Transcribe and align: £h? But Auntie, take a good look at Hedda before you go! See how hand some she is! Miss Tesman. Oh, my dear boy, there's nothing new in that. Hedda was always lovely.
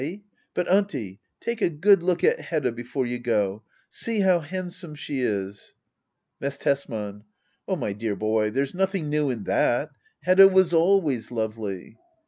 £h? 0.01 0.19
But 0.55 0.67
Auntie, 0.67 1.19
take 1.39 1.61
a 1.61 1.69
good 1.69 2.01
look 2.01 2.23
at 2.23 2.39
Hedda 2.39 2.71
before 2.71 3.05
you 3.05 3.19
go! 3.19 3.61
See 3.87 4.21
how 4.21 4.39
hand 4.39 4.73
some 4.73 4.95
she 4.95 5.19
is! 5.21 5.75
Miss 6.39 6.57
Tesman. 6.57 7.21
Oh, 7.67 7.75
my 7.75 7.93
dear 7.93 8.15
boy, 8.15 8.49
there's 8.49 8.73
nothing 8.73 9.11
new 9.11 9.29
in 9.29 9.43
that. 9.43 9.91
Hedda 10.21 10.47
was 10.47 10.73
always 10.73 11.29
lovely. 11.29 11.97